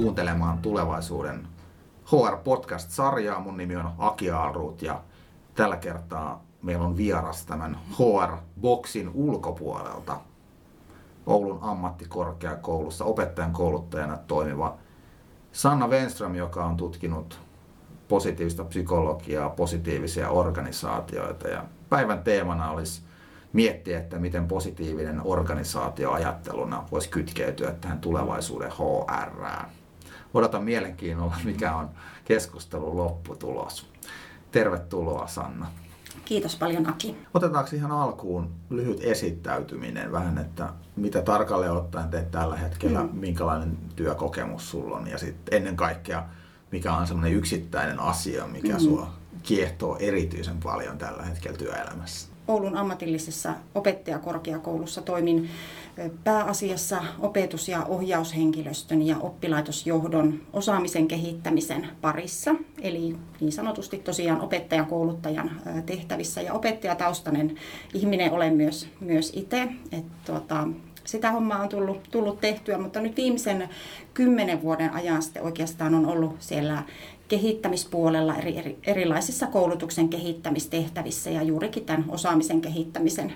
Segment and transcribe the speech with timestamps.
[0.00, 1.48] Kuuntelemaan tulevaisuuden
[2.04, 3.40] HR Podcast-sarjaa.
[3.40, 5.00] Mun nimi on Aki Alruut ja
[5.54, 10.20] tällä kertaa meillä on vieras tämän HR Boxin ulkopuolelta
[11.26, 14.76] Oulun ammattikorkeakoulussa opettajan kouluttajana toimiva
[15.52, 17.40] Sanna Wenström, joka on tutkinut
[18.08, 21.48] positiivista psykologiaa, positiivisia organisaatioita.
[21.48, 23.02] Ja päivän teemana olisi
[23.52, 29.79] miettiä, että miten positiivinen organisaatio ajatteluna voisi kytkeytyä tähän tulevaisuuden HR.
[30.34, 31.90] Odotan mielenkiinnolla, mikä on
[32.24, 33.86] keskustelun lopputulos.
[34.50, 35.66] Tervetuloa Sanna.
[36.24, 37.16] Kiitos paljon Aki.
[37.34, 43.08] Otetaanko ihan alkuun lyhyt esittäytyminen vähän, että mitä tarkalleen ottaen teet tällä hetkellä, mm.
[43.12, 46.24] minkälainen työkokemus sulla on ja sitten ennen kaikkea
[46.72, 48.80] mikä on sellainen yksittäinen asia, mikä mm.
[48.80, 52.29] sua kiehtoo erityisen paljon tällä hetkellä työelämässä?
[52.50, 55.50] Oulun ammatillisessa opettajakorkeakoulussa toimin
[56.24, 65.50] pääasiassa opetus- ja ohjaushenkilöstön ja oppilaitosjohdon osaamisen kehittämisen parissa, eli niin sanotusti tosiaan opettajakouluttajan
[65.86, 66.42] tehtävissä.
[66.42, 67.54] Ja opettajataustainen
[67.94, 69.68] ihminen olen myös, myös itse.
[70.26, 70.68] tuota,
[71.04, 73.68] sitä hommaa on tullut, tullut tehtyä, mutta nyt viimeisen
[74.14, 76.82] kymmenen vuoden ajan sitten oikeastaan on ollut siellä
[77.30, 83.32] kehittämispuolella eri, eri, erilaisissa koulutuksen kehittämistehtävissä ja juurikin tämän osaamisen kehittämisen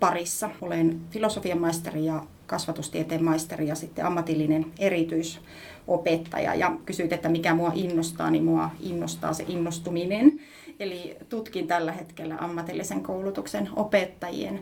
[0.00, 0.50] parissa.
[0.60, 6.54] Olen filosofian maisteri ja kasvatustieteen maisteri ja sitten ammatillinen erityisopettaja.
[6.54, 10.40] Ja kysyit, että mikä mua innostaa, niin mua innostaa se innostuminen.
[10.80, 14.60] Eli tutkin tällä hetkellä ammatillisen koulutuksen opettajien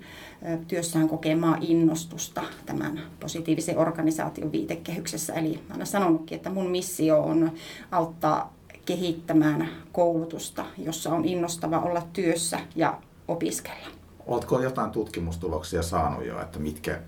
[0.69, 5.33] työssään kokemaa innostusta tämän positiivisen organisaation viitekehyksessä.
[5.33, 7.53] Eli aina sanonutkin, että mun missio on
[7.91, 13.87] auttaa kehittämään koulutusta, jossa on innostava olla työssä ja opiskella.
[14.27, 17.01] Oletko jotain tutkimustuloksia saanut jo, että mitkä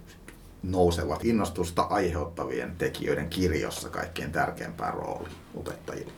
[0.63, 6.13] nousevat innostusta aiheuttavien tekijöiden kirjossa kaikkein tärkeimpään rooli opettajille?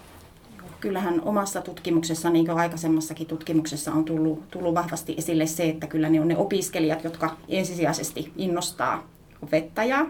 [0.80, 6.08] Kyllähän omassa tutkimuksessa, niin kuin aikaisemmassakin tutkimuksessa on tullut, tullut vahvasti esille se, että kyllä
[6.08, 9.06] ne on ne opiskelijat, jotka ensisijaisesti innostaa
[9.42, 10.06] opettajaa.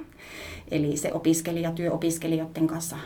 [0.70, 2.96] Eli se opiskelija, työopiskelijoiden kanssa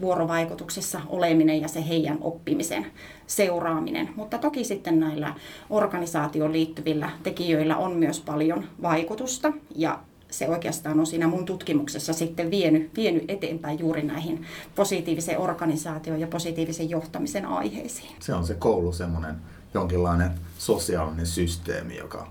[0.00, 2.86] vuorovaikutuksessa oleminen ja se heidän oppimisen
[3.26, 4.10] seuraaminen.
[4.16, 5.34] Mutta toki sitten näillä
[5.70, 9.98] organisaatioon liittyvillä tekijöillä on myös paljon vaikutusta ja
[10.30, 16.26] se oikeastaan on siinä mun tutkimuksessa sitten vienyt, vienyt eteenpäin juuri näihin positiivisen organisaation ja
[16.26, 18.16] positiivisen johtamisen aiheisiin.
[18.20, 19.34] Se on se koulu semmoinen
[19.74, 22.28] jonkinlainen sosiaalinen systeemi, joka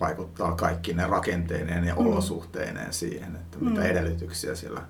[0.00, 2.06] vaikuttaa kaikki ne rakenteineen ja mm.
[2.06, 3.86] olosuhteineen siihen, että mitä mm.
[3.86, 4.82] edellytyksiä sillä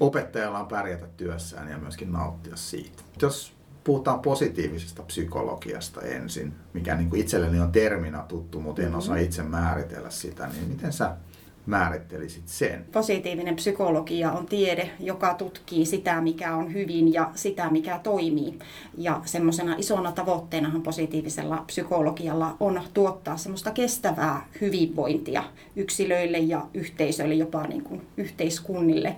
[0.00, 3.02] opettajalla on pärjätä työssään ja myöskin nauttia siitä.
[3.22, 9.16] Jos puhutaan positiivisesta psykologiasta ensin, mikä niin kuin itselleni on terminä tuttu, mutta en osaa
[9.16, 11.16] itse määritellä sitä, niin miten sä
[11.66, 12.84] määrittelisit sen?
[12.92, 18.58] Positiivinen psykologia on tiede, joka tutkii sitä, mikä on hyvin ja sitä, mikä toimii.
[18.98, 25.44] Ja semmoisena isona tavoitteenahan positiivisella psykologialla on tuottaa semmoista kestävää hyvinvointia
[25.76, 29.16] yksilöille ja yhteisöille, jopa niin kuin yhteiskunnille.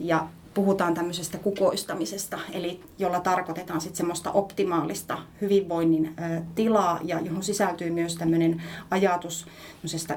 [0.00, 6.14] Ja puhutaan tämmöisestä kukoistamisesta, eli jolla tarkoitetaan sitten semmoista optimaalista hyvinvoinnin
[6.54, 9.46] tilaa ja johon sisältyy myös tämmöinen ajatus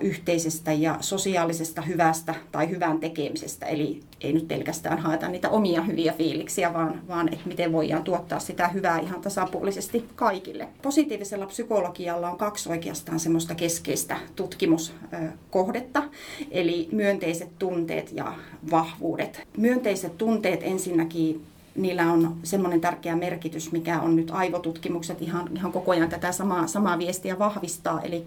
[0.02, 3.66] yhteisestä ja sosiaalisesta hyvästä tai hyvän tekemisestä.
[3.66, 8.40] Eli ei nyt pelkästään haeta niitä omia hyviä fiiliksiä, vaan, vaan että miten voidaan tuottaa
[8.40, 10.68] sitä hyvää ihan tasapuolisesti kaikille.
[10.82, 16.04] Positiivisella psykologialla on kaksi oikeastaan semmoista keskeistä tutkimuskohdetta,
[16.52, 18.34] eli myönteiset tunteet ja
[18.72, 19.48] vahvuudet.
[19.58, 21.46] Myönteiset tunteet ensinnäkin
[21.76, 26.68] niillä on semmoinen tärkeä merkitys, mikä on nyt aivotutkimukset ihan, ihan koko ajan tätä samaa,
[26.68, 28.02] samaa viestiä vahvistaa.
[28.02, 28.26] Eli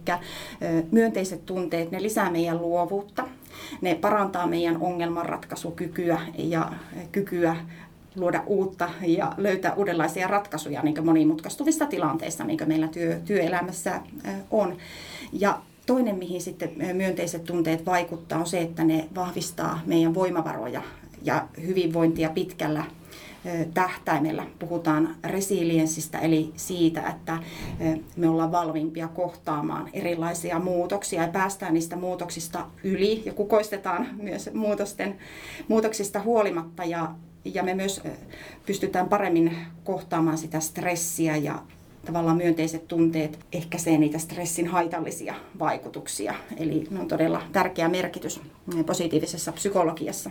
[0.91, 3.29] myönteiset tunteet, ne lisää meidän luovuutta,
[3.81, 6.73] ne parantaa meidän ongelmanratkaisukykyä ja
[7.13, 7.57] kykyä
[8.17, 14.01] luoda uutta ja löytää uudenlaisia ratkaisuja niin monimutkaistuvissa tilanteissa, niin kuin meillä työ, työelämässä
[14.51, 14.77] on.
[15.33, 20.83] Ja toinen, mihin sitten myönteiset tunteet vaikuttaa, on se, että ne vahvistaa meidän voimavaroja
[21.25, 22.85] ja hyvinvointia pitkällä
[23.75, 24.47] tähtäimellä.
[24.59, 27.39] Puhutaan resilienssistä, eli siitä, että
[28.17, 35.19] me ollaan valmiimpia kohtaamaan erilaisia muutoksia ja päästään niistä muutoksista yli ja kukoistetaan myös muutosten,
[35.69, 38.03] muutoksista huolimatta ja, ja me myös
[38.67, 41.63] pystytään paremmin kohtaamaan sitä stressiä ja
[42.07, 46.35] tavallaan myönteiset tunteet ehkäisee niitä stressin haitallisia vaikutuksia.
[46.57, 48.41] Eli ne on todella tärkeä merkitys
[48.87, 50.31] positiivisessa psykologiassa.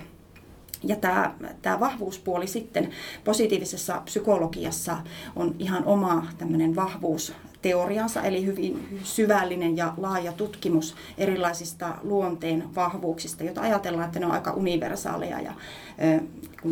[0.84, 2.90] Ja tämä, tämä vahvuuspuoli sitten
[3.24, 4.98] positiivisessa psykologiassa
[5.36, 13.44] on ihan oma tämmöinen vahvuus teoriansa, eli hyvin syvällinen ja laaja tutkimus erilaisista luonteen vahvuuksista,
[13.44, 15.54] joita ajatellaan, että ne on aika universaaleja ja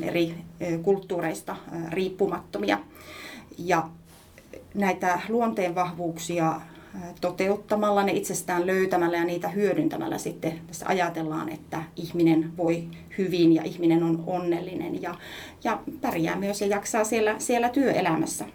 [0.02, 0.36] eri
[0.84, 1.56] kulttuureista
[1.90, 2.80] riippumattomia.
[3.58, 3.90] Ja
[4.74, 6.62] näitä luonteen vahvuuksia
[7.22, 13.64] toteuttamalla, ne itsestään löytämällä ja niitä hyödyntämällä sitten tässä ajatellaan, että ihminen voi hyvin ja
[13.64, 15.16] ihminen on onnellinen ja,
[15.64, 18.46] ja pärjää myös ja jaksaa siellä, siellä työelämässä.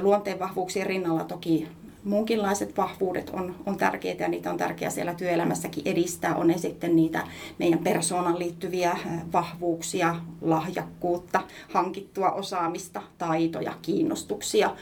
[0.00, 1.68] Luonteen vahvuuksien rinnalla toki
[2.04, 6.36] muunkinlaiset vahvuudet on, on tärkeitä ja niitä on tärkeää siellä työelämässäkin edistää.
[6.36, 7.26] On ne sitten niitä
[7.58, 8.98] meidän persoonan liittyviä
[9.32, 14.76] vahvuuksia, lahjakkuutta, hankittua osaamista, taitoja, kiinnostuksia,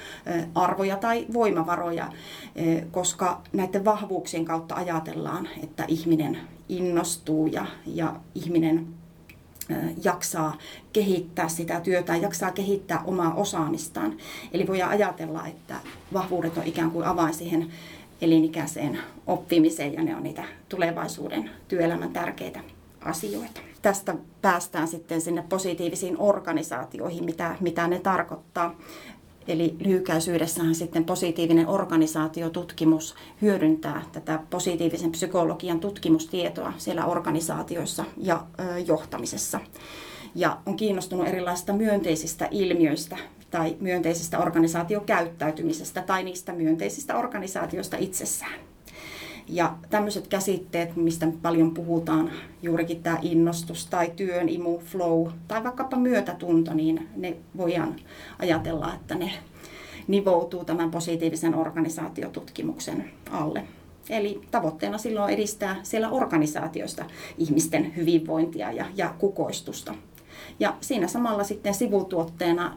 [0.54, 2.12] arvoja tai voimavaroja,
[2.90, 6.38] koska näiden vahvuuksien kautta ajatellaan, että ihminen
[6.68, 8.86] innostuu ja, ja ihminen
[10.04, 10.58] jaksaa
[10.92, 14.16] kehittää sitä työtä, jaksaa kehittää omaa osaamistaan.
[14.52, 15.74] Eli voidaan ajatella, että
[16.12, 17.72] vahvuudet on ikään kuin avain siihen
[18.20, 22.60] elinikäiseen oppimiseen ja ne on niitä tulevaisuuden työelämän tärkeitä
[23.00, 23.60] asioita.
[23.82, 28.74] Tästä päästään sitten sinne positiivisiin organisaatioihin, mitä, mitä ne tarkoittaa.
[29.48, 38.46] Eli lyhykäisyydessähän sitten positiivinen organisaatiotutkimus hyödyntää tätä positiivisen psykologian tutkimustietoa siellä organisaatioissa ja
[38.86, 39.60] johtamisessa.
[40.34, 43.16] Ja on kiinnostunut erilaisista myönteisistä ilmiöistä
[43.50, 48.67] tai myönteisistä organisaatiokäyttäytymisestä tai niistä myönteisistä organisaatioista itsessään.
[49.48, 52.30] Ja tämmöiset käsitteet, mistä paljon puhutaan,
[52.62, 57.96] juurikin tämä innostus tai työn imu, flow tai vaikkapa myötätunto, niin ne voidaan
[58.38, 59.30] ajatella, että ne
[60.06, 63.64] nivoutuu tämän positiivisen organisaatiotutkimuksen alle.
[64.10, 67.04] Eli tavoitteena silloin edistää siellä organisaatioista
[67.38, 69.94] ihmisten hyvinvointia ja, ja kukoistusta.
[70.60, 72.76] Ja siinä samalla sitten sivutuotteena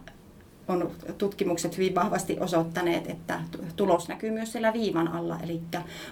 [0.67, 3.41] on tutkimukset hyvin vahvasti osoittaneet, että
[3.75, 5.61] tulos näkyy myös siellä viivan alla, eli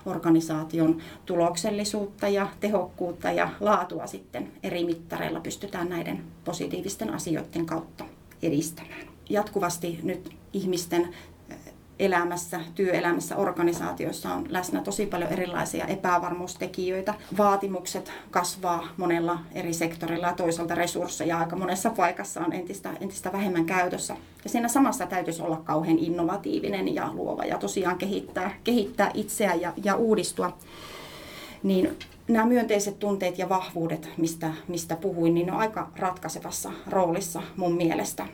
[0.06, 8.06] organisaation tuloksellisuutta ja tehokkuutta ja laatua sitten eri mittareilla pystytään näiden positiivisten asioiden kautta
[8.42, 9.08] edistämään.
[9.30, 11.16] Jatkuvasti nyt ihmisten
[12.00, 17.14] elämässä, työelämässä, organisaatioissa on läsnä tosi paljon erilaisia epävarmuustekijöitä.
[17.38, 23.66] Vaatimukset kasvaa monella eri sektorilla ja toisaalta resursseja aika monessa paikassa on entistä, entistä vähemmän
[23.66, 24.16] käytössä.
[24.44, 29.74] Ja siinä samassa täytyisi olla kauhean innovatiivinen ja luova ja tosiaan kehittää, kehittää itseään ja,
[29.84, 30.58] ja uudistua.
[31.64, 31.98] Niin
[32.28, 37.76] nämä myönteiset tunteet ja vahvuudet, mistä, mistä puhuin, niin ne on aika ratkaisevassa roolissa mun
[37.76, 38.26] mielestä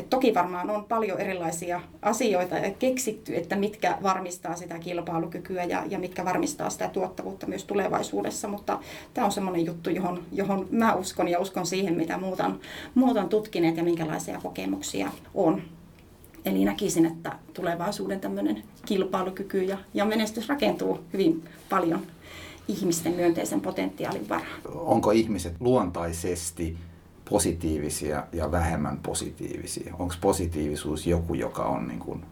[0.00, 5.98] et toki varmaan on paljon erilaisia asioita keksitty, että mitkä varmistaa sitä kilpailukykyä ja, ja
[5.98, 8.78] mitkä varmistaa sitä tuottavuutta myös tulevaisuudessa, mutta
[9.14, 12.60] tämä on semmoinen juttu, johon, johon mä uskon ja uskon siihen, mitä muut on,
[12.94, 15.62] muut on tutkineet ja minkälaisia kokemuksia on.
[16.44, 22.00] Eli näkisin, että tulevaisuuden tämmöinen kilpailukyky ja, ja menestys rakentuu hyvin paljon
[22.68, 24.60] ihmisten myönteisen potentiaalin varaan.
[24.74, 26.76] Onko ihmiset luontaisesti
[27.30, 29.94] positiivisia ja vähemmän positiivisia?
[29.98, 32.24] Onko positiivisuus joku, joka on niin kuin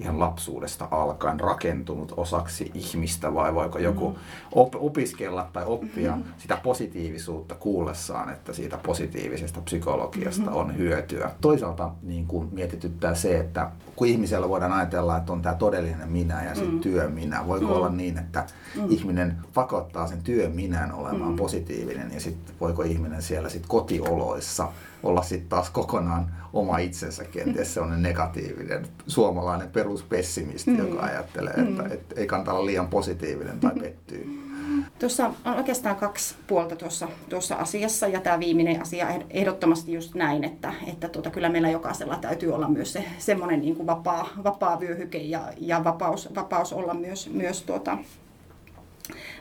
[0.00, 4.22] ihan lapsuudesta alkaen rakentunut osaksi ihmistä vai voiko joku mm-hmm.
[4.52, 6.32] op- opiskella tai oppia mm-hmm.
[6.38, 10.56] sitä positiivisuutta kuullessaan, että siitä positiivisesta psykologiasta mm-hmm.
[10.56, 11.30] on hyötyä.
[11.40, 13.70] Toisaalta niin kuin mietityttää se, että
[14.00, 16.80] kun ihmisellä voidaan ajatella, että on tämä todellinen minä ja sitten mm.
[16.80, 17.72] työ minä, voiko mm.
[17.72, 18.82] olla niin, että mm.
[18.88, 21.36] ihminen pakottaa sen työ minän olemaan mm.
[21.36, 24.68] positiivinen ja sitten voiko ihminen siellä sitten kotioloissa
[25.02, 30.78] olla sitten taas kokonaan oma itsensä kenties sellainen negatiivinen suomalainen peruspessimisti, mm.
[30.78, 31.92] joka ajattelee, että mm.
[31.92, 34.49] et ei kannata olla liian positiivinen tai pettyy.
[34.98, 40.44] Tuossa on oikeastaan kaksi puolta tuossa, tuossa asiassa ja tämä viimeinen asia ehdottomasti just näin,
[40.44, 44.80] että, että tuota, kyllä meillä jokaisella täytyy olla myös se semmoinen niin kuin vapaa, vapaa
[44.80, 47.98] vyöhyke ja, ja vapaus, vapaus olla myös, myös tuota,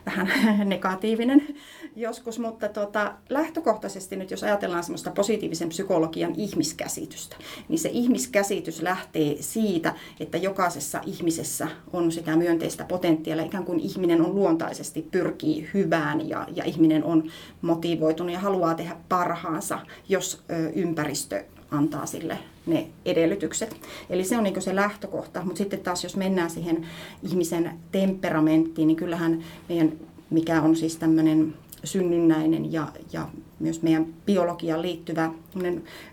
[0.05, 0.29] vähän
[0.69, 1.47] negatiivinen
[1.95, 7.35] joskus, mutta tuota, lähtökohtaisesti nyt jos ajatellaan semmoista positiivisen psykologian ihmiskäsitystä,
[7.69, 14.21] niin se ihmiskäsitys lähtee siitä, että jokaisessa ihmisessä on sitä myönteistä potentiaalia, ikään kuin ihminen
[14.21, 17.31] on luontaisesti pyrkii hyvään ja, ja ihminen on
[17.61, 19.79] motivoitunut ja haluaa tehdä parhaansa,
[20.09, 23.75] jos ö, ympäristö antaa sille ne edellytykset.
[24.09, 26.87] Eli se on niin se lähtökohta, mutta sitten taas jos mennään siihen
[27.23, 29.91] ihmisen temperamenttiin, niin kyllähän meidän,
[30.29, 35.31] mikä on siis tämmöinen synnynnäinen ja, ja myös meidän biologiaan liittyvä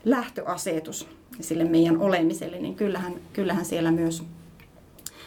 [0.04, 1.08] lähtöasetus
[1.40, 4.22] sille meidän olemiselle, niin kyllähän, kyllähän siellä myös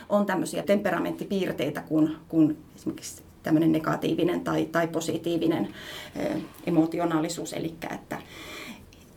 [0.10, 5.68] on tämmöisiä temperamenttipiirteitä kuin, kuin esimerkiksi tämmöinen negatiivinen tai, tai positiivinen
[6.66, 8.22] emotionaalisuus, eli että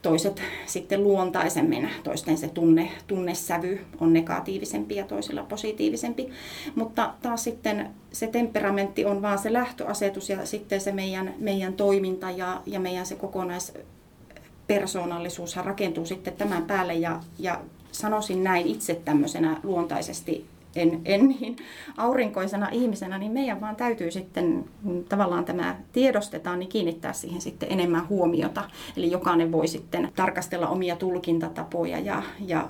[0.02, 6.28] toiset sitten luontaisemmin, toisten se tunne, tunnesävy on negatiivisempi ja toisilla positiivisempi.
[6.74, 12.30] Mutta taas sitten se temperamentti on vaan se lähtöasetus ja sitten se meidän, meidän toiminta
[12.30, 17.60] ja, ja meidän se kokonaispersoonallisuus rakentuu sitten tämän päälle ja, ja
[17.92, 21.56] sanoisin näin itse tämmöisenä luontaisesti en, en niin
[21.96, 27.72] aurinkoisena ihmisenä, niin meidän vaan täytyy sitten, kun tavallaan tämä tiedostetaan, niin kiinnittää siihen sitten
[27.72, 28.64] enemmän huomiota.
[28.96, 32.68] Eli jokainen voi sitten tarkastella omia tulkintatapoja ja, ja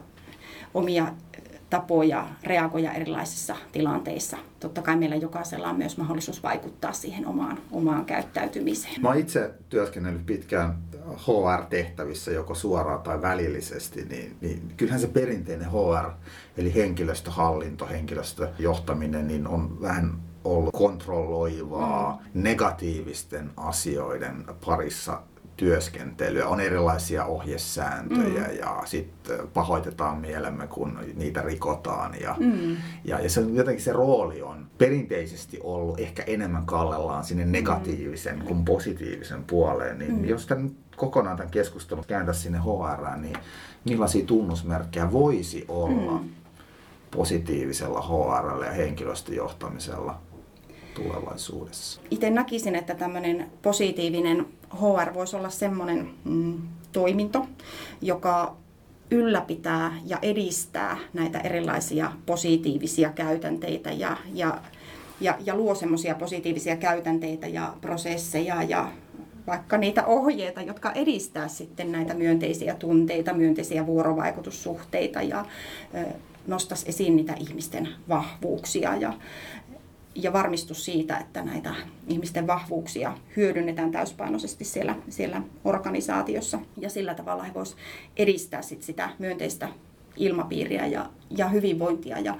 [0.75, 1.07] omia
[1.73, 4.37] tapoja reagoida erilaisissa tilanteissa.
[4.61, 9.03] Totta kai meillä jokaisella on myös mahdollisuus vaikuttaa siihen omaan, omaan käyttäytymiseen.
[9.03, 10.79] Mä oon itse työskennellyt pitkään
[11.17, 16.11] HR-tehtävissä joko suoraan tai välillisesti, niin, niin kyllähän se perinteinen HR,
[16.57, 20.13] eli henkilöstöhallinto, henkilöstöjohtaminen, niin on vähän
[20.45, 22.43] ollut kontrolloivaa mm.
[22.43, 25.23] negatiivisten asioiden parissa
[25.57, 28.57] työskentelyä, on erilaisia ohjesääntöjä mm.
[28.59, 32.15] ja sitten pahoitetaan mielemme, kun niitä rikotaan.
[32.21, 32.77] Ja, mm.
[33.05, 37.53] ja, ja se, jotenkin se rooli on perinteisesti ollut ehkä enemmän kallellaan sinne mm.
[37.53, 38.45] negatiivisen mm.
[38.45, 39.99] kuin positiivisen puoleen.
[39.99, 40.25] Niin mm.
[40.25, 43.37] jos tämän kokonaan tämän keskustelun kääntää sinne HR, niin
[43.85, 46.29] millaisia tunnusmerkkejä voisi olla mm.
[47.11, 50.21] positiivisella HR ja henkilöstöjohtamisella?
[50.95, 52.01] tulevaisuudessa?
[52.11, 56.59] Itse näkisin, että tämmöinen positiivinen HR voisi olla semmoinen mm,
[56.93, 57.47] toiminto,
[58.03, 58.57] joka
[59.11, 64.59] ylläpitää ja edistää näitä erilaisia positiivisia käytänteitä ja, ja,
[65.21, 68.93] ja, ja luo semmoisia positiivisia käytänteitä ja prosesseja ja
[69.47, 75.47] vaikka niitä ohjeita, jotka edistää sitten näitä myönteisiä tunteita, myönteisiä vuorovaikutussuhteita ja
[76.47, 79.13] nostaisi esiin niitä ihmisten vahvuuksia ja,
[80.15, 81.75] ja varmistus siitä, että näitä
[82.09, 86.59] ihmisten vahvuuksia hyödynnetään täyspainoisesti siellä, siellä organisaatiossa.
[86.77, 87.81] Ja sillä tavalla he voisivat
[88.17, 89.69] edistää sit sitä myönteistä
[90.17, 92.19] ilmapiiriä ja, ja hyvinvointia.
[92.19, 92.37] Ja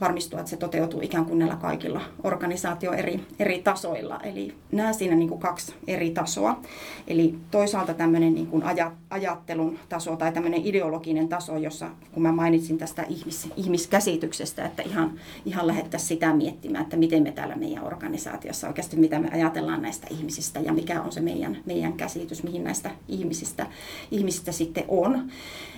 [0.00, 4.20] varmistua, että se toteutuu ikään kuin näillä kaikilla organisaatio eri, eri tasoilla.
[4.22, 6.60] Eli nämä siinä niin kuin kaksi eri tasoa.
[7.06, 8.62] Eli toisaalta tämmöinen niin kuin
[9.10, 15.20] ajattelun taso tai tämmöinen ideologinen taso, jossa kun mä mainitsin tästä ihmis, ihmiskäsityksestä, että ihan,
[15.44, 20.06] ihan lähdettäisiin sitä miettimään, että miten me täällä meidän organisaatiossa oikeasti, mitä me ajatellaan näistä
[20.10, 23.66] ihmisistä ja mikä on se meidän, meidän käsitys, mihin näistä ihmisistä,
[24.10, 25.30] ihmisistä sitten on.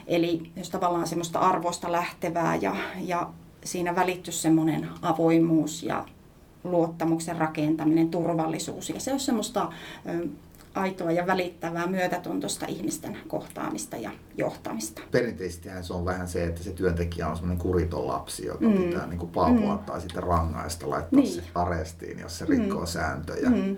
[0.06, 3.30] Eli jos tavallaan semmoista arvoista lähtevää ja, ja
[3.68, 6.06] siinä välittyisi semmoinen avoimuus ja
[6.64, 8.90] luottamuksen rakentaminen, turvallisuus.
[8.90, 9.72] Ja se on semmoista
[10.75, 15.02] aitoa ja välittävää myötätuntoista ihmisten kohtaamista ja johtamista.
[15.10, 18.72] Perinteisesti se on vähän se, että se työntekijä on semmoinen kuriton lapsi, jota mm.
[18.72, 19.78] pitää niin kuin mm.
[19.78, 21.32] tai sitten rangaista, laittaa niin.
[21.32, 22.87] se arestiin, jos se rikkoo mm.
[22.87, 23.50] sääntöjä.
[23.50, 23.76] Mm.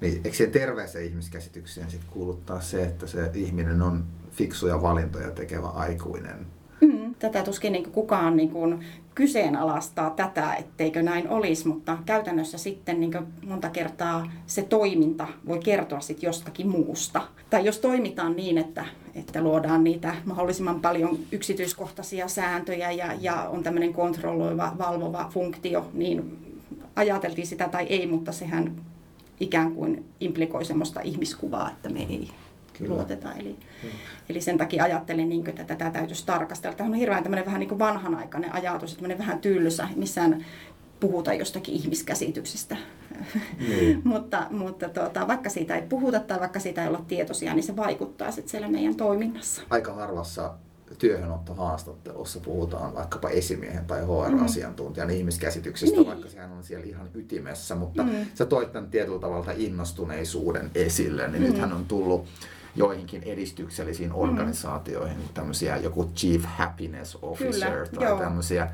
[0.00, 5.68] Niin, eikö siihen terveeseen ihmiskäsitykseen sitten kuuluttaa se, että se ihminen on fiksuja valintoja tekevä
[5.68, 6.46] aikuinen
[7.20, 8.84] tätä tuskin niin kukaan niin kuin
[9.20, 13.12] kyseenalaistaa tätä, etteikö näin olisi, mutta käytännössä sitten niin
[13.46, 17.22] monta kertaa se toiminta voi kertoa sitten jostakin muusta.
[17.50, 18.84] Tai jos toimitaan niin, että,
[19.14, 26.38] että luodaan niitä mahdollisimman paljon yksityiskohtaisia sääntöjä ja, ja on tämmöinen kontrolloiva, valvova funktio, niin
[26.96, 28.76] ajateltiin sitä tai ei, mutta sehän
[29.40, 32.28] ikään kuin implikoi semmoista ihmiskuvaa, että me ei
[32.80, 32.94] Kyllä.
[32.94, 33.32] luoteta.
[33.32, 33.90] Eli, hmm.
[34.28, 36.76] eli sen takia ajattelin, niin kuin, että tätä täytyisi tarkastella.
[36.76, 40.44] Tämä on hirveän tämmöinen vähän niin kuin vanhanaikainen ajatus, että vähän tyllysä, missään
[41.00, 42.76] puhuta jostakin ihmiskäsityksestä.
[43.68, 44.02] Niin.
[44.14, 47.76] mutta mutta tuota, vaikka siitä ei puhuta tai vaikka siitä ei olla tietoisia, niin se
[47.76, 49.62] vaikuttaa sitten siellä meidän toiminnassa.
[49.70, 50.54] Aika harvassa
[50.98, 55.14] työhönottohaastattelussa puhutaan vaikkapa esimiehen tai HR-asiantuntijan mm.
[55.14, 56.06] ihmiskäsityksestä, niin.
[56.06, 58.26] vaikka sehän on siellä ihan ytimessä, mutta mm.
[58.34, 61.48] sä toit tämän tietyllä tavalla innostuneisuuden esille, niin mm.
[61.48, 62.26] nythän on tullut
[62.76, 64.16] joihinkin edistyksellisiin mm.
[64.16, 65.28] organisaatioihin mm.
[65.34, 68.18] tämmöisiä joku Chief Happiness Officer Kyllä, tai joo.
[68.18, 68.70] tämmöisiä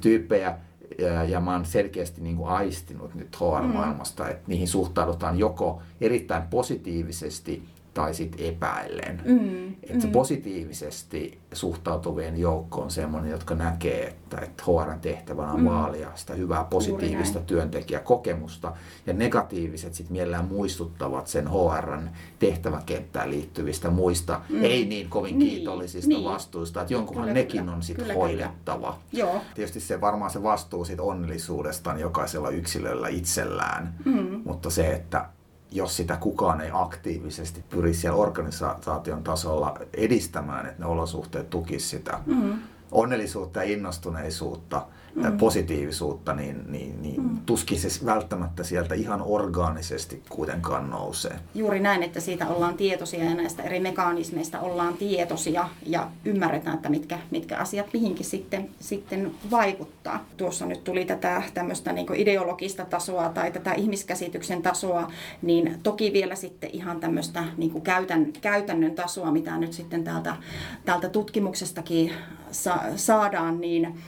[0.00, 0.58] tyyppejä,
[0.98, 4.30] ja, ja mä oon selkeästi niin kuin aistinut nyt HR-maailmasta, mm.
[4.30, 7.62] että niihin suhtaudutaan joko erittäin positiivisesti
[7.94, 9.22] tai sitten epäillen.
[9.24, 10.12] Mm, että mm.
[10.12, 15.66] positiivisesti suhtautuvien joukko on sellainen, jotka näkee, että, että HRn tehtävänä on mm.
[15.66, 18.72] vaalia sitä hyvää positiivista työntekijäkokemusta.
[19.06, 24.64] Ja negatiiviset sitten mielellään muistuttavat sen HRn tehtäväkenttään liittyvistä muista, mm.
[24.64, 26.24] ei niin kovin niin, kiitollisista niin.
[26.24, 28.98] vastuista, että jonkunhan kyllä, nekin kyllä, on sitten hoidettava.
[29.12, 29.40] Joo.
[29.54, 34.40] Tietysti se varmaan se vastuu sit onnellisuudesta on jokaisella yksilöllä itsellään, mm.
[34.44, 35.28] mutta se, että
[35.72, 42.20] jos sitä kukaan ei aktiivisesti pyri siellä organisaation tasolla edistämään, että ne olosuhteet tukisivat sitä
[42.26, 42.58] mm-hmm.
[42.92, 45.38] onnellisuutta ja innostuneisuutta, mm.
[45.38, 47.38] positiivisuutta, niin, niin, niin mm.
[47.46, 51.36] tuskin se välttämättä sieltä ihan orgaanisesti kuitenkaan nousee.
[51.54, 56.88] Juuri näin, että siitä ollaan tietoisia ja näistä eri mekanismeista ollaan tietoisia ja ymmärretään, että
[56.88, 60.24] mitkä, mitkä asiat mihinkin sitten, sitten vaikuttaa.
[60.36, 66.34] Tuossa nyt tuli tätä tämmöistä niin ideologista tasoa tai tätä ihmiskäsityksen tasoa, niin toki vielä
[66.34, 70.36] sitten ihan tämmöistä niin käytän, käytännön tasoa, mitä nyt sitten täältä,
[70.84, 72.12] täältä tutkimuksestakin
[72.50, 73.98] sa, saadaan, niin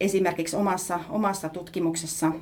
[0.00, 2.32] esimerkiksi omassa, omassa tutkimuksessa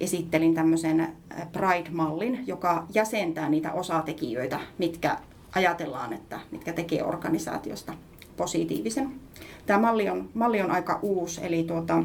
[0.00, 1.08] esittelin tämmöisen
[1.52, 5.18] Pride-mallin, joka jäsentää niitä osatekijöitä, mitkä
[5.54, 7.94] ajatellaan, että mitkä tekee organisaatiosta
[8.36, 9.12] positiivisen.
[9.66, 12.02] Tämä malli on, malli on aika uusi, eli tuota,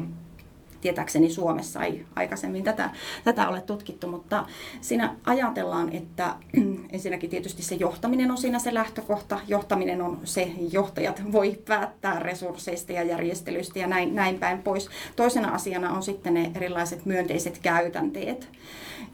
[0.80, 2.90] tietääkseni Suomessa ei aikaisemmin tätä,
[3.24, 4.46] tätä ole tutkittu, mutta
[4.80, 6.34] siinä ajatellaan, että
[6.92, 9.40] ensinnäkin tietysti se johtaminen on siinä se lähtökohta.
[9.48, 14.88] Johtaminen on se, johtajat voi päättää resursseista ja järjestelyistä ja näin, näin päin pois.
[15.16, 18.48] Toisena asiana on sitten ne erilaiset myönteiset käytänteet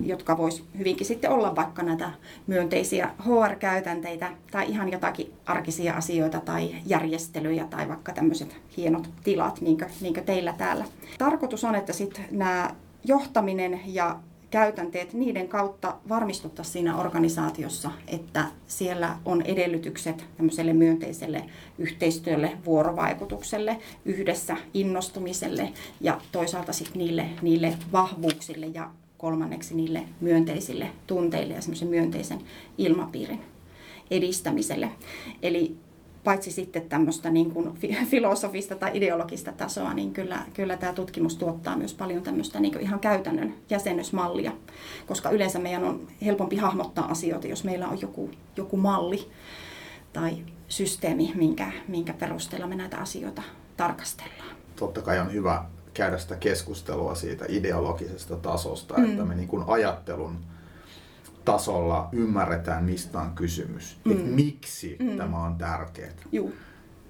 [0.01, 2.11] jotka vois hyvinkin sitten olla vaikka näitä
[2.47, 9.79] myönteisiä HR-käytänteitä tai ihan jotakin arkisia asioita tai järjestelyjä tai vaikka tämmöiset hienot tilat, niin
[9.79, 10.85] kuin, niin kuin teillä täällä.
[11.19, 14.21] Tarkoitus on, että sitten nämä johtaminen ja
[14.51, 21.45] käytänteet, niiden kautta varmistuttaa siinä organisaatiossa, että siellä on edellytykset tämmöiselle myönteiselle
[21.79, 31.55] yhteistyölle, vuorovaikutukselle, yhdessä innostumiselle ja toisaalta sitten niille, niille vahvuuksille ja kolmanneksi niille myönteisille tunteille
[31.55, 32.41] ja semmoisen myönteisen
[32.79, 33.41] ilmapiirin
[34.11, 34.91] edistämiselle.
[35.43, 35.77] Eli
[36.25, 37.73] paitsi sitten tämmöistä niin kuin
[38.11, 43.01] filosofista tai ideologista tasoa, niin kyllä, kyllä tämä tutkimus tuottaa myös paljon tämmöistä niin ihan
[43.01, 44.53] käytännön jäsennysmallia,
[45.07, 49.31] koska yleensä meidän on helpompi hahmottaa asioita, jos meillä on joku, joku malli
[50.13, 50.37] tai
[50.69, 53.43] systeemi, minkä, minkä perusteella me näitä asioita
[53.77, 54.57] tarkastellaan.
[54.77, 55.65] Totta kai on hyvä
[55.95, 59.05] käydä sitä keskustelua siitä ideologisesta tasosta, mm.
[59.05, 60.39] että me niin kuin ajattelun
[61.45, 63.97] tasolla ymmärretään, mistä on kysymys.
[64.05, 64.13] Mm.
[64.13, 65.17] Että miksi mm.
[65.17, 66.13] tämä on tärkeää.
[66.33, 66.55] Juu.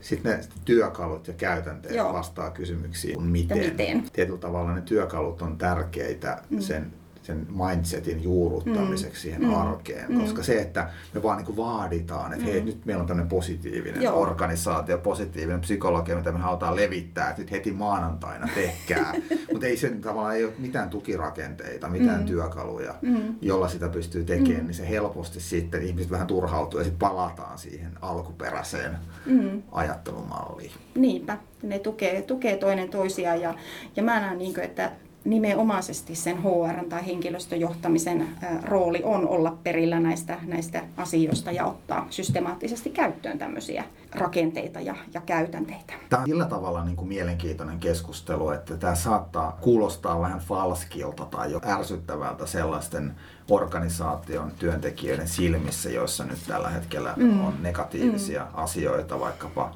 [0.01, 2.13] Sitten ne työkalut ja käytänteet Joo.
[2.13, 3.59] vastaa kysymyksiin, miten.
[3.59, 4.05] miten.
[4.13, 6.61] Tietyllä tavalla ne työkalut on tärkeitä mm.
[6.61, 6.93] sen
[7.25, 9.21] sen mindsetin juuruttamiseksi mm.
[9.21, 9.55] siihen mm.
[9.55, 10.13] arkeen.
[10.13, 10.21] Mm.
[10.21, 12.53] Koska se, että me vaan niin kuin vaaditaan, että mm.
[12.53, 14.21] hei, nyt meillä on tämmöinen positiivinen Joo.
[14.21, 19.15] organisaatio, positiivinen psykologia, mitä me halutaan levittää, että nyt heti maanantaina tehkää.
[19.53, 22.27] Mutta ei se tavallaan ei ole mitään tukirakenteita, mitään mm.
[22.27, 23.35] työkaluja, mm.
[23.41, 24.67] jolla sitä pystyy tekemään, mm.
[24.67, 29.63] niin se helposti sitten ihmiset vähän turhautuu ja sitten palataan siihen alkuperäiseen mm.
[29.73, 30.73] ajattelumalliin.
[30.95, 33.55] Niinpä, ne tukee, tukee toinen toisiaan ja,
[33.97, 34.93] ja mä näen, niin kuin, että
[35.25, 38.29] nimenomaisesti sen HR tai henkilöstöjohtamisen
[38.63, 45.21] rooli on olla perillä näistä, näistä asioista ja ottaa systemaattisesti käyttöön tämmöisiä rakenteita ja, ja
[45.21, 45.93] käytänteitä.
[46.09, 51.53] Tämä on sillä tavalla niin kuin mielenkiintoinen keskustelu, että tämä saattaa kuulostaa vähän falskilta tai
[51.53, 53.15] jo ärsyttävältä sellaisten
[53.51, 57.47] organisaation työntekijöiden silmissä, joissa nyt tällä hetkellä mm.
[57.47, 58.49] on negatiivisia mm.
[58.55, 59.75] asioita, vaikkapa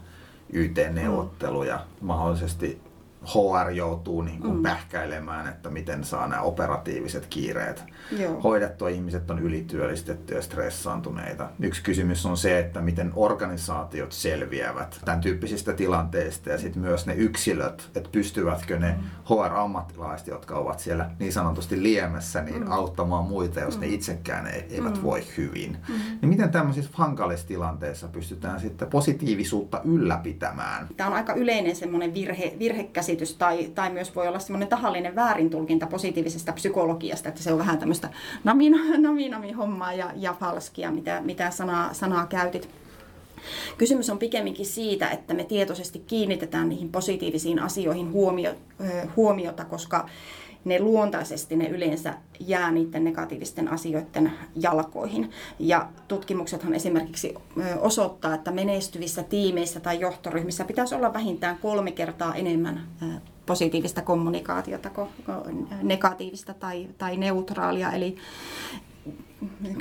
[0.53, 2.88] YT-neuvotteluja, mahdollisesti
[3.25, 4.63] HR joutuu niin kuin mm.
[4.63, 7.85] pähkäilemään, että miten saa nämä operatiiviset kiireet
[8.19, 8.41] Joo.
[8.41, 8.89] hoidettua.
[8.89, 11.49] Ihmiset on ylityöllistettyjä ja stressaantuneita.
[11.61, 17.15] Yksi kysymys on se, että miten organisaatiot selviävät tämän tyyppisistä tilanteista ja sitten myös ne
[17.15, 19.05] yksilöt, että pystyvätkö ne mm.
[19.25, 22.73] HR-ammattilaiset, jotka ovat siellä niin sanotusti liemessä, niin mm.
[22.73, 23.81] auttamaan muita, jos mm.
[23.81, 25.03] ne itsekään eivät mm.
[25.03, 25.77] voi hyvin.
[25.89, 25.95] Mm.
[26.23, 30.89] Niin miten tämmöisissä hankalissa tilanteissa pystytään sitten positiivisuutta ylläpitämään?
[30.97, 35.15] Tämä on aika yleinen semmoinen virhe, virhekäsitys käsitys tai, tai myös voi olla semmoinen tahallinen
[35.15, 38.09] väärintulkinta positiivisesta psykologiasta, että se on vähän tämmöistä
[38.45, 38.71] nami,
[39.59, 42.69] hommaa ja, ja falskia, mitä, mitä sanaa, sanaa käytit.
[43.79, 48.55] Kysymys on pikemminkin siitä, että me tietoisesti kiinnitetään niihin positiivisiin asioihin huomio,
[49.17, 50.09] huomiota, koska
[50.65, 55.31] ne luontaisesti ne yleensä jää niiden negatiivisten asioiden jalkoihin.
[55.59, 57.35] Ja tutkimuksethan esimerkiksi
[57.81, 62.81] osoittaa, että menestyvissä tiimeissä tai johtoryhmissä pitäisi olla vähintään kolme kertaa enemmän
[63.47, 65.09] positiivista kommunikaatiota kuin
[65.83, 67.93] negatiivista tai, tai neutraalia.
[67.93, 68.17] Eli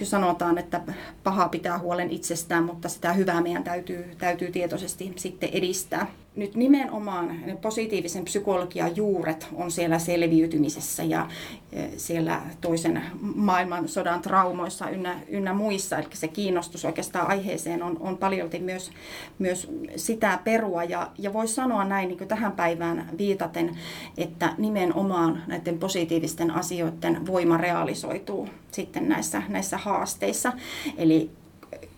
[0.04, 0.82] sanotaan, että
[1.24, 6.08] paha pitää huolen itsestään, mutta sitä hyvää meidän täytyy, täytyy tietoisesti sitten edistää
[6.38, 11.28] nyt nimenomaan ne positiivisen psykologian juuret on siellä selviytymisessä ja
[11.72, 13.02] e, siellä toisen
[13.36, 15.98] maailmansodan traumoissa ynnä, ynnä muissa.
[15.98, 18.92] Eli se kiinnostus oikeastaan aiheeseen on, on paljolti myös,
[19.40, 20.84] myös sitä perua.
[20.84, 23.78] Ja, ja voisi sanoa näin niin tähän päivään viitaten,
[24.18, 30.54] että nimenomaan näiden positiivisten asioiden voima realisoituu sitten näissä, näissä haasteissa.
[30.98, 31.32] Eli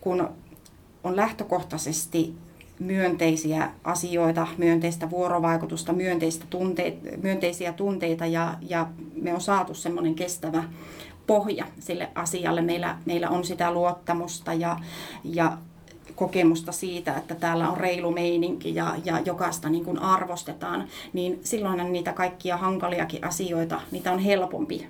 [0.02, 0.30] kun
[1.04, 2.34] on lähtökohtaisesti
[2.79, 8.87] myönteisiä asioita, myönteistä vuorovaikutusta, myönteistä tunteita, myönteisiä tunteita ja, ja
[9.21, 10.63] me on saatu semmoinen kestävä
[11.27, 12.61] pohja sille asialle.
[12.61, 14.79] Meillä, meillä on sitä luottamusta ja,
[15.23, 15.57] ja
[16.15, 21.93] kokemusta siitä, että täällä on reilu meininki ja, ja jokaista niin kuin arvostetaan, niin silloin
[21.93, 24.87] niitä kaikkia hankaliakin asioita, niitä on helpompi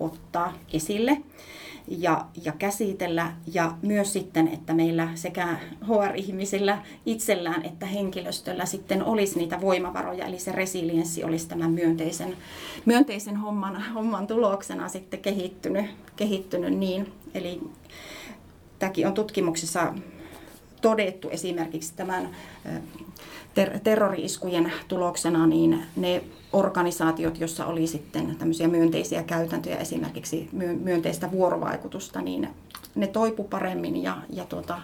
[0.00, 1.22] ottaa esille
[1.88, 3.32] ja, ja käsitellä.
[3.52, 10.38] Ja myös sitten, että meillä sekä HR-ihmisillä itsellään että henkilöstöllä sitten olisi niitä voimavaroja, eli
[10.38, 12.36] se resilienssi olisi tämän myönteisen,
[12.84, 17.12] myönteisen homman, homman tuloksena sitten kehittynyt, kehittynyt niin.
[17.34, 17.60] Eli
[18.78, 19.94] tämäkin on tutkimuksissa
[20.80, 22.30] todettu esimerkiksi tämän
[23.54, 30.48] ter- terrori-iskujen tuloksena, niin ne organisaatiot, joissa oli sitten tämmöisiä myönteisiä käytäntöjä, esimerkiksi
[30.82, 32.48] myönteistä vuorovaikutusta, niin
[32.94, 34.78] ne toipu paremmin ja, ja tuota,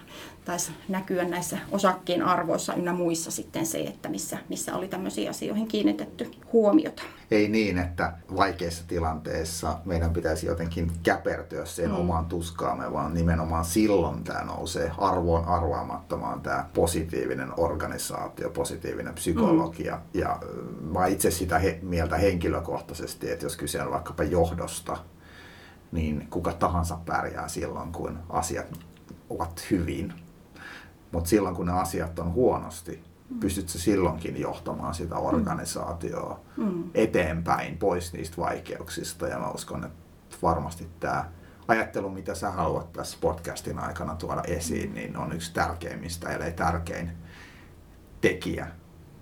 [0.44, 5.68] taisi näkyä näissä osakkeen arvoissa ynnä muissa sitten se, että missä, missä oli tämmöisiin asioihin
[5.68, 7.02] kiinnitetty huomiota.
[7.30, 11.96] Ei niin, että vaikeissa tilanteissa meidän pitäisi jotenkin käpertyä sen mm.
[11.96, 19.96] omaan tuskaamme, vaan nimenomaan silloin tämä nousee arvoon arvaamattomaan tämä positiivinen organisaatio, positiivinen psykologia.
[19.96, 20.20] Mm.
[20.20, 20.40] Ja
[20.80, 24.96] mä itse sitä he, mieltä henkilökohtaisesti, että jos kyse on vaikkapa johdosta,
[25.92, 28.78] niin kuka tahansa pärjää silloin, kun asiat
[29.30, 30.12] ovat hyvin.
[31.12, 33.40] Mutta silloin, kun ne asiat on huonosti, mm.
[33.40, 35.22] pystytkö silloinkin johtamaan sitä mm.
[35.22, 36.84] organisaatioa mm.
[36.94, 39.28] eteenpäin pois niistä vaikeuksista.
[39.28, 41.30] Ja mä uskon, että varmasti tämä
[41.68, 47.12] ajattelu, mitä sä haluat tässä podcastin aikana tuoda esiin, niin on yksi tärkeimmistä, ellei tärkein
[48.20, 48.66] tekijä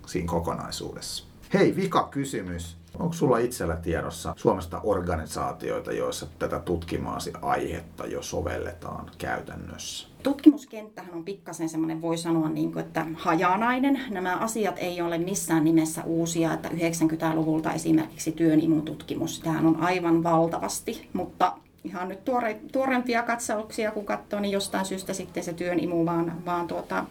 [0.05, 1.27] siinä kokonaisuudessa.
[1.53, 2.77] Hei, vika kysymys.
[2.99, 10.07] Onko sulla itsellä tiedossa Suomesta organisaatioita, joissa tätä tutkimaasi aihetta jo sovelletaan käytännössä?
[10.23, 14.01] Tutkimuskenttähän on pikkasen semmoinen, voi sanoa, niin kuin, että hajanainen.
[14.09, 20.23] Nämä asiat ei ole missään nimessä uusia, että 90-luvulta esimerkiksi työn tutkimus, tämähän on aivan
[20.23, 21.53] valtavasti, mutta
[21.87, 26.45] ihan nyt tuore, tuorempia katsauksia kun katsoo, niin jostain syystä sitten se työn imu vaan,
[26.45, 27.05] vaan tuota,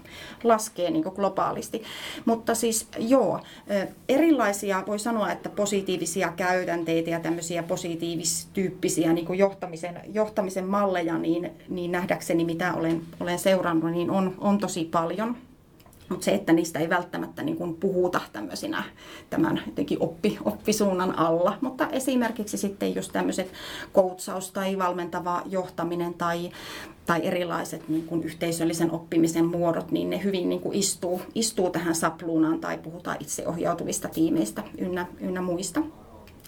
[0.45, 1.83] laskee niin globaalisti.
[2.25, 3.41] Mutta siis joo,
[4.09, 11.93] erilaisia voi sanoa, että positiivisia käytänteitä ja tämmöisiä positiivistyyppisiä niin johtamisen, johtamisen malleja, niin, niin
[11.93, 15.37] nähdäkseni mitä olen, olen seurannut, niin on, on tosi paljon.
[16.09, 18.85] Mutta se, että niistä ei välttämättä niin kuin puhuta tämmöisinä
[19.31, 21.59] tämän jotenkin oppi, oppisuunnan alla.
[21.61, 23.53] Mutta esimerkiksi sitten just tämmöiset
[23.93, 26.51] koutsaus tai valmentava johtaminen tai,
[27.07, 31.95] tai erilaiset niin kuin yhteisöllisen oppimisen muodot, niin ne hyvin niin kuin istuu, istuu tähän
[31.95, 35.83] sapluunaan tai puhutaan itseohjautuvista tiimeistä ynnä, ynnä muista.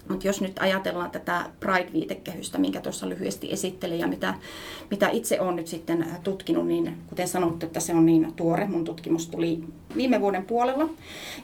[0.08, 4.34] Mutta jos nyt ajatellaan tätä Pride-viitekehystä, minkä tuossa lyhyesti esittelin ja mitä,
[4.90, 8.66] mitä itse olen nyt sitten tutkinut, niin kuten sanottu, että se on niin tuore.
[8.66, 9.64] Mun tutkimus tuli
[9.96, 10.88] viime vuoden puolella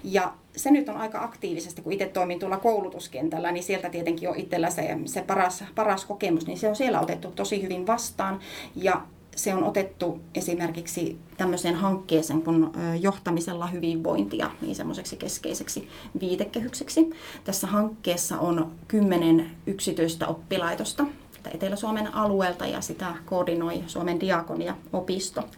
[0.04, 4.36] ja se nyt on aika aktiivisesti, kun itse toimin tuolla koulutuskentällä, niin sieltä tietenkin on
[4.36, 8.40] itsellä se, se paras, paras kokemus, niin se on siellä otettu tosi hyvin vastaan.
[8.76, 9.02] Ja
[9.36, 12.70] se on otettu esimerkiksi tämmöiseen hankkeeseen kuin
[13.00, 15.88] johtamisella hyvinvointia, niin semmoiseksi keskeiseksi
[16.20, 17.10] viitekehykseksi.
[17.44, 21.06] Tässä hankkeessa on kymmenen yksityistä oppilaitosta
[21.54, 25.48] Etelä-Suomen alueelta ja sitä koordinoi Suomen diakonia-opisto.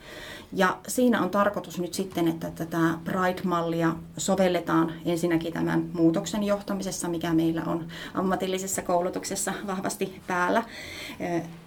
[0.52, 7.32] Ja siinä on tarkoitus nyt sitten, että tätä Pride-mallia sovelletaan ensinnäkin tämän muutoksen johtamisessa, mikä
[7.32, 10.62] meillä on ammatillisessa koulutuksessa vahvasti päällä.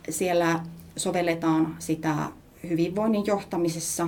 [0.10, 0.60] Siellä
[1.00, 2.16] sovelletaan sitä
[2.70, 4.08] hyvinvoinnin johtamisessa,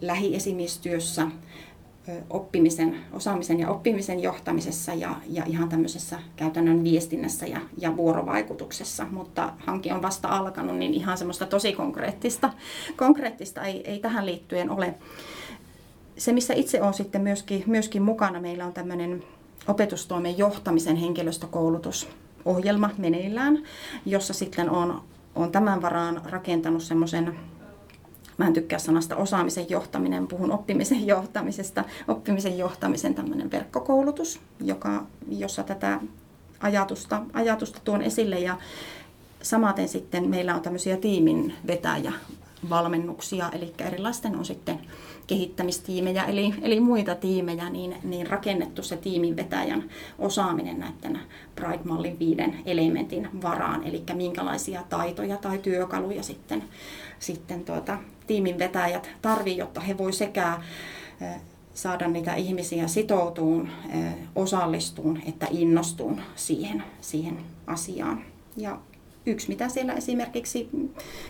[0.00, 1.26] lähiesimiestyössä,
[2.30, 9.06] oppimisen, osaamisen ja oppimisen johtamisessa ja, ja ihan tämmöisessä käytännön viestinnässä ja, ja vuorovaikutuksessa.
[9.10, 12.50] Mutta hanke on vasta alkanut, niin ihan semmoista tosi konkreettista,
[12.96, 14.94] konkreettista ei, ei tähän liittyen ole.
[16.18, 19.22] Se, missä itse olen sitten myöskin, myöskin mukana, meillä on tämmöinen
[19.68, 23.62] opetustoimen johtamisen henkilöstökoulutusohjelma meneillään,
[24.06, 25.02] jossa sitten on
[25.36, 27.38] olen tämän varaan rakentanut semmoisen
[28.38, 31.84] Mä en tykkää sanasta osaamisen johtaminen, puhun oppimisen johtamisesta.
[32.08, 36.00] Oppimisen johtamisen tämmöinen verkkokoulutus, joka, jossa tätä
[36.60, 38.40] ajatusta, ajatusta tuon esille.
[38.40, 38.58] Ja
[39.42, 42.12] samaten sitten meillä on tämmöisiä tiimin vetäjä
[42.70, 44.78] valmennuksia, eli erilaisten on sitten
[45.26, 49.84] kehittämistiimejä, eli, eli muita tiimejä, niin, niin rakennettu se tiimin vetäjän
[50.18, 51.20] osaaminen näiden
[51.54, 56.64] Pride-mallin viiden elementin varaan, eli minkälaisia taitoja tai työkaluja sitten,
[57.18, 60.60] sitten tuota, tiimin vetäjät tarvii, jotta he voi sekä
[61.74, 63.68] saada niitä ihmisiä sitoutuun,
[64.36, 68.24] osallistuun että innostuun siihen, siihen asiaan.
[68.56, 68.78] Ja
[69.26, 70.68] yksi, mitä siellä esimerkiksi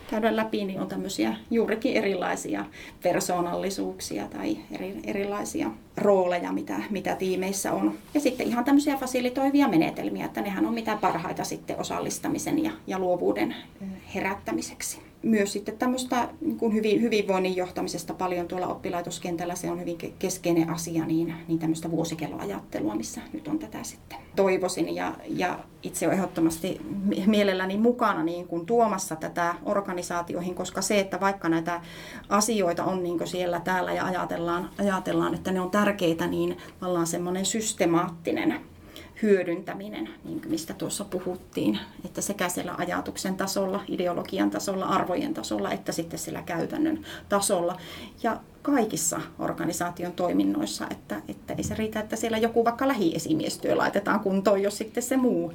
[0.09, 2.65] käydään läpi, niin on tämmöisiä juurikin erilaisia
[3.03, 7.93] persoonallisuuksia tai eri, erilaisia rooleja, mitä, mitä tiimeissä on.
[8.13, 12.99] Ja sitten ihan tämmöisiä fasilitoivia menetelmiä, että nehän on mitä parhaita sitten osallistamisen ja, ja
[12.99, 13.55] luovuuden
[14.15, 19.97] herättämiseksi myös sitten tämmöistä niin kuin hyvin, hyvinvoinnin johtamisesta paljon tuolla oppilaitoskentällä, se on hyvin
[20.19, 24.95] keskeinen asia, niin, niin tämmöistä vuosikelloajattelua, missä nyt on tätä sitten toivoisin.
[24.95, 26.81] Ja, ja itse olen ehdottomasti
[27.25, 31.81] mielelläni mukana niin kuin tuomassa tätä organisaatioihin, koska se, että vaikka näitä
[32.29, 37.45] asioita on niin siellä täällä ja ajatellaan, ajatellaan, että ne on tärkeitä, niin ollaan semmoinen
[37.45, 38.61] systemaattinen
[39.21, 45.91] hyödyntäminen, niin mistä tuossa puhuttiin, että sekä siellä ajatuksen tasolla, ideologian tasolla, arvojen tasolla, että
[45.91, 47.77] sitten sillä käytännön tasolla.
[48.23, 54.19] Ja kaikissa organisaation toiminnoissa, että, että ei se riitä, että siellä joku vaikka lähiesimiestyö laitetaan
[54.19, 55.53] kuntoon, jos sitten se muu,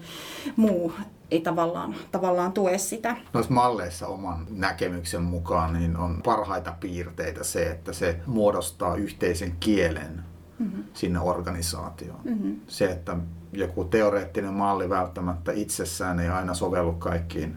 [0.56, 0.92] muu
[1.30, 3.16] ei tavallaan, tavallaan tue sitä.
[3.32, 10.31] Noissa malleissa oman näkemyksen mukaan niin on parhaita piirteitä se, että se muodostaa yhteisen kielen
[10.62, 10.84] mm-hmm.
[10.94, 12.20] sinne organisaatioon.
[12.24, 12.60] Mm-hmm.
[12.66, 13.16] Se, että
[13.52, 17.56] joku teoreettinen malli välttämättä itsessään ei aina sovellu kaikkiin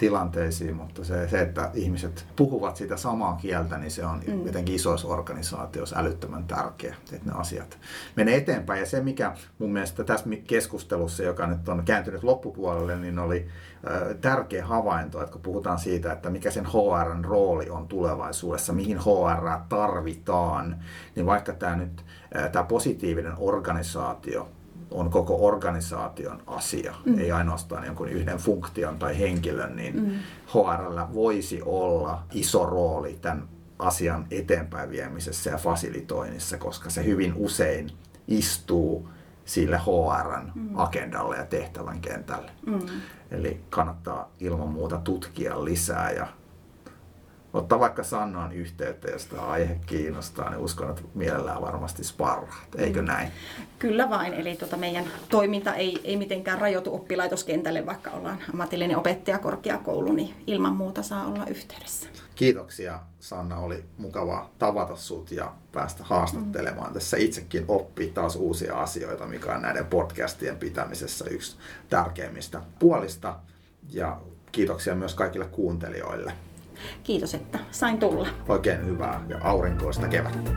[0.00, 4.46] tilanteisiin, mutta se, se, että ihmiset puhuvat sitä samaa kieltä, niin se on mm.
[4.46, 7.78] jotenkin isoissa organisaatioissa älyttömän tärkeä, että ne asiat
[8.16, 8.80] menee eteenpäin.
[8.80, 13.46] Ja se, mikä mun mielestä tässä keskustelussa, joka nyt on kääntynyt loppupuolelle, niin oli
[14.20, 19.58] tärkeä havainto, että kun puhutaan siitä, että mikä sen HRn rooli on tulevaisuudessa, mihin HR
[19.68, 20.76] tarvitaan,
[21.16, 22.04] niin vaikka tämä nyt
[22.52, 24.48] tämä positiivinen organisaatio
[24.90, 27.18] on koko organisaation asia, mm.
[27.18, 30.10] ei ainoastaan jonkun yhden funktion tai henkilön, niin mm.
[30.54, 33.48] HRllä voisi olla iso rooli tämän
[33.78, 37.90] asian eteenpäin viemisessä ja fasilitoinnissa, koska se hyvin usein
[38.28, 39.08] istuu
[39.44, 40.78] sille HRn mm.
[40.78, 42.50] agendalle ja tehtävän kentälle.
[42.66, 42.80] Mm.
[43.30, 46.26] Eli kannattaa ilman muuta tutkia lisää ja
[47.52, 52.68] ottaa vaikka Sannaan yhteyttä, jos tämä aihe kiinnostaa, niin uskon, että mielellään varmasti sparraat.
[52.78, 53.06] Eikö mm.
[53.06, 53.32] näin?
[53.78, 54.34] Kyllä vain.
[54.34, 60.76] Eli tuota meidän toiminta ei, ei mitenkään rajoitu oppilaitoskentälle, vaikka ollaan ammatillinen opettajakorkeakoulu, niin ilman
[60.76, 62.08] muuta saa olla yhteydessä.
[62.34, 66.88] Kiitoksia Sanna, oli mukava tavata sut ja päästä haastattelemaan.
[66.88, 66.94] Mm.
[66.94, 71.56] Tässä itsekin oppii taas uusia asioita, mikä on näiden podcastien pitämisessä yksi
[71.88, 73.36] tärkeimmistä puolista.
[73.90, 74.20] Ja
[74.52, 76.32] kiitoksia myös kaikille kuuntelijoille.
[77.02, 78.28] Kiitos, että sain tulla.
[78.48, 80.50] Oikein hyvää ja aurinkoista kevättä.